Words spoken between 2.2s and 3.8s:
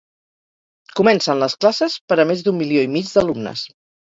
a més d'un milió i mig d'alumnes.